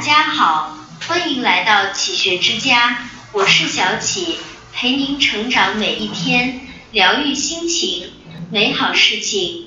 [0.00, 4.38] 家好，欢迎来到启学之家，我是小启，
[4.72, 8.10] 陪您成长每一天，疗愈心情，
[8.50, 9.66] 美好事情。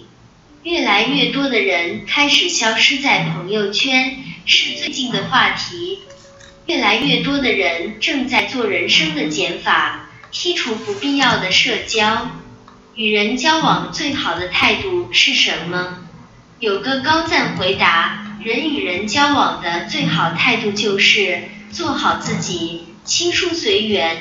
[0.64, 6.00] 越来越多的人开始消失在朋友圈，是最近的话题。
[6.66, 12.32] 越来越多的人正在做人生的减法，剔除不必要的社交。
[12.96, 16.00] 与人交往最好的态度是什么？
[16.60, 24.18] 有个高赞回答：人与人交往的最好态度就是做好自己，亲疏随缘。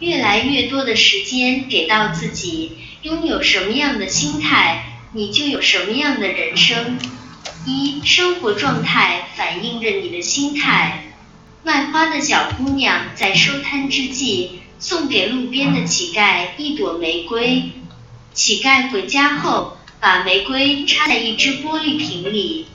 [0.00, 6.98] 越来越多的时间给到自己，拥有什么样的心态，你就有什么样的人生。
[7.66, 11.04] 一生活状态反映着你的心态。
[11.62, 17.72] 卖花的小姑娘在收摊之际，送给路边的乞丐一朵玫瑰。
[18.32, 22.68] 乞丐回家后，把玫瑰插在一只玻璃瓶里。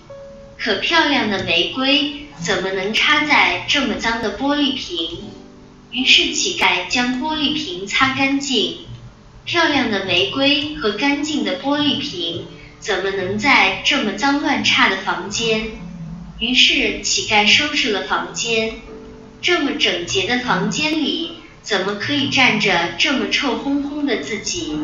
[0.62, 5.20] 可漂亮的玫瑰怎么能插在这么脏的玻璃瓶？
[5.90, 8.80] 于是乞丐将玻璃瓶擦干净。
[9.46, 12.46] 漂亮的玫瑰和干净的玻璃瓶
[12.80, 15.72] 怎么能在这么脏乱差的房间？
[16.40, 18.82] 于是乞丐收拾了房间。
[19.42, 24.78] 这么整洁的房间里，怎么可以站着这么臭烘烘的自己？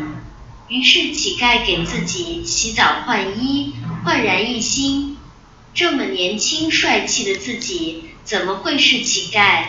[0.70, 3.73] 于是乞丐给自己洗澡换衣，
[4.06, 5.15] 焕然一新。
[5.76, 9.66] 这么年轻帅气的自己，怎么会是乞丐？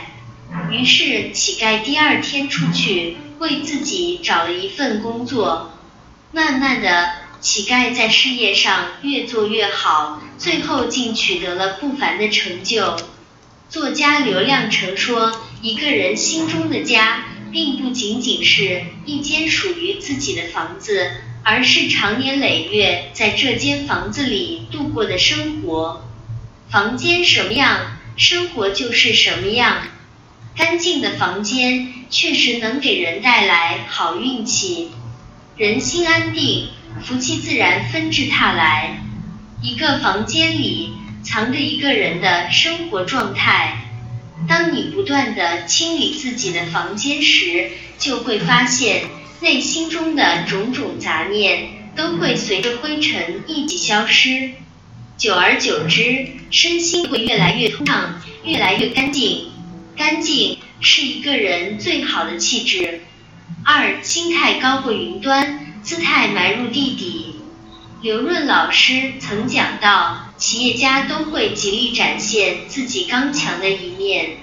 [0.70, 5.72] 于是乞丐第二天出去为自己找了一份工作。
[6.30, 12.96] 慢慢的，乞丐在事业上越做越好，最后竟取得了不凡的成就。
[13.68, 21.12] 作家刘亮程说：“一个人心中的家。”并不仅仅是一间属于自己的房子，
[21.48, 26.04] 而是长年累月在这间房子里度过的生活。
[26.68, 29.82] 房间什么样，生活就是什么样。
[30.56, 34.90] 干净的房间确实能给人带来好运气，
[35.56, 36.70] 人心安定，
[37.04, 39.04] 福气自然纷至沓来。
[39.62, 43.84] 一个房间里藏着一个人的生活状态。
[44.48, 49.04] 当你不断的清理自己的房间时，就会发现
[49.40, 54.52] 内心中的种种杂念都会随着灰尘一起消失。
[55.16, 59.50] 久而久之，身心会越来越通畅，越来越干净。
[59.96, 63.02] 干净是一个人最好的气质。
[63.64, 67.36] 二，心态高过云端，姿态埋入地底。
[68.02, 70.22] 刘润老师曾讲到。
[70.36, 74.36] 企业家都会极力展现自己刚强的一面，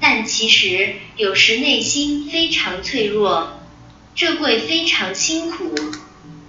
[0.00, 3.59] 但其实有时内心非常脆弱，
[4.14, 5.74] 这会非常辛苦，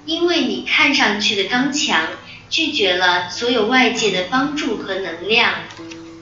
[0.06, 2.08] 因为你看上去的刚强，
[2.50, 5.54] 拒绝了所有外界的帮助和能量。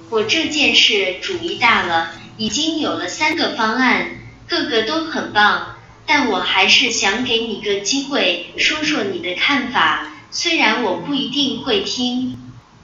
[0.09, 4.11] 我这件事主意大了，已经有了三个方案，
[4.47, 12.38] 个个都很棒，但我还是想给你个机会，说说你的看法，虽然我不一定会听。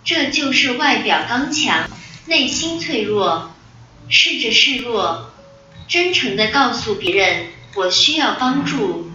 [0.04, 1.90] 这就是外表刚强，
[2.28, 3.52] 内心脆弱。
[4.08, 5.32] 试着示弱，
[5.88, 9.12] 真诚的告诉别人我需要帮助。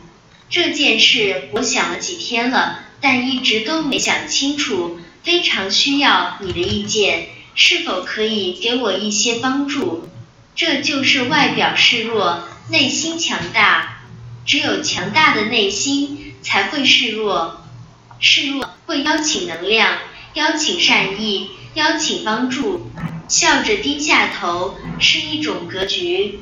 [0.49, 10.09] 这件事我想了几天了，但一直都没想清楚，非常需要你的意见，是否可以给我一些帮助？
[10.55, 13.97] 这就是外表示弱，内心强大。
[14.45, 17.63] 只有强大的内心才会示弱，
[18.19, 19.99] 示弱会邀请能量。
[20.35, 22.91] 邀请善意，邀请帮助，
[23.29, 26.41] 笑着低下头是一种格局。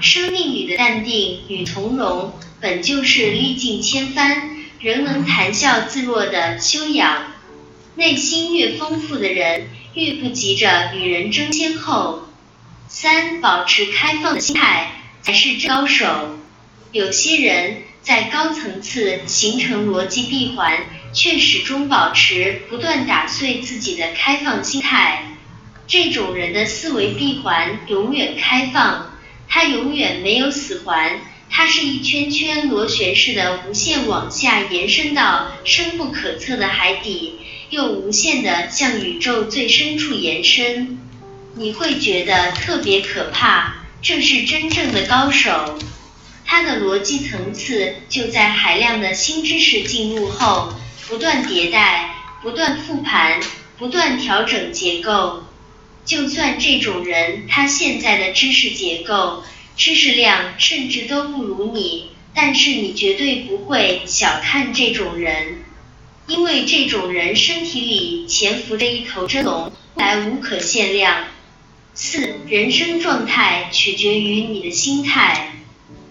[0.00, 7.32] 生命里的淡定与从容，本就是历尽千帆仍能谈笑自若的修养。
[7.94, 12.28] 内心越丰富的人，越不急着与人争先后。
[12.88, 14.92] 三，保持开放的心态
[15.22, 16.38] 才是高手。
[16.90, 20.78] 有些人在高层次形成逻辑闭环。
[21.14, 25.36] 却始终保持不断打碎自己的开放心态，
[25.86, 29.11] 这种人的思维闭环永远开放，
[29.54, 31.20] 它永远没有死环，
[31.50, 37.34] 它是一圈圈螺旋式的无限往下延伸到深不可测的海底，
[37.68, 40.98] 又无限的向宇宙最深处延伸。
[41.54, 45.78] 你会觉得特别可怕，这是真正的高手，
[46.46, 50.72] 他的逻辑层次就在海量的新知识进入后。
[51.08, 53.38] 不断迭代，不断复盘，
[53.76, 55.44] 不断调整结构。
[56.04, 59.42] 就算这种人他现在的知识结构、
[59.76, 65.58] 知识量甚至都不如你，但是你绝对不会小看这种人。
[66.26, 71.24] 因为这种人身体里潜伏着一头真龙，来无可限量。
[71.94, 75.52] 四，人生状态取决于你的心态，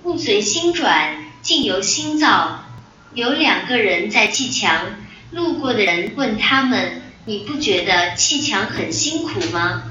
[0.04, 2.66] 物随心转，境由心造。
[3.14, 4.96] 有两个人在砌墙，
[5.32, 9.84] 路过的人问他们：“你不觉得砌墙很辛苦吗？”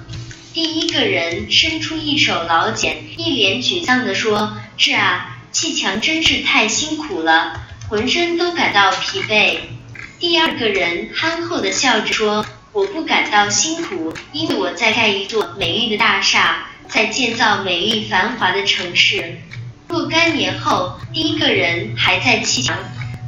[0.52, 9.58] 第一个人伸出一手老茧，一脸沮丧地说：“是啊，砌墙真是太辛苦了，浑身都感到疲惫。”
[10.18, 19.38] 第二个人憨厚地笑着说：“我不感到辛苦，因为我在盖一座美丽的大厦，在建造美丽繁华的城市。”
[19.86, 22.76] 若干年后，第一个人还在砌墙，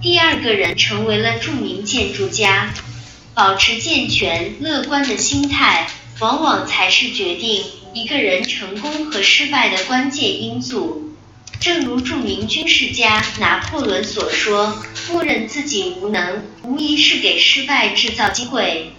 [0.02, 2.68] 第二个人成为了著名建筑家。
[3.34, 5.88] 保持健全、乐观的心态。
[6.20, 7.64] 往往才是决定
[7.94, 11.14] 一个人成功和失败的关键因素。
[11.58, 18.92] 正如著名军事家拿破仑所说：“默认自己无能，无疑是给失败制造机会。”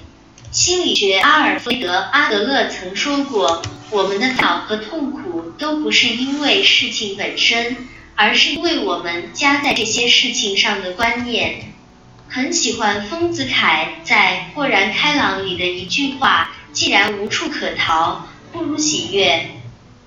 [0.52, 11.73] 心理学阿尔弗雷德·阿德勒曾说过：“我们的恼和痛苦都不是因为事情本身，而是因为我们加在这些事情上的观念。”
[12.36, 16.50] 很喜欢丰子恺在《豁然开朗》里的一句话。
[16.72, 19.50] 既然无处可逃，不如喜悦；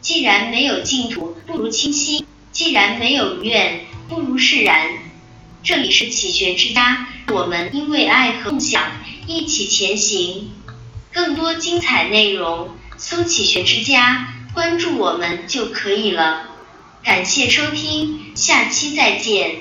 [0.00, 4.88] 既然没有净土，不如清晰；既然没有怨，不如释然。
[5.62, 8.82] 这里是启学之家，我们因为爱和梦想
[9.28, 10.50] 一起前行。
[11.12, 16.48] 更多精彩内容，搜启学之家，关注我们就可以了。
[17.04, 19.58] 感谢收听，下期再见。